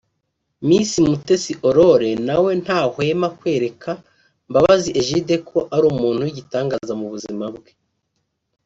Miss 0.67 0.91
Mutesi 1.05 1.53
Aurore 1.65 2.11
na 2.27 2.35
we 2.43 2.51
ntahwema 2.63 3.27
kwereka 3.39 3.91
Mbabazi 4.49 4.89
Egide 5.01 5.35
ko 5.49 5.57
ari 5.75 5.85
umuntu 5.93 6.19
w’igitangaza 6.25 6.93
mu 6.99 7.07
buzima 7.13 7.45
bwe 7.55 7.71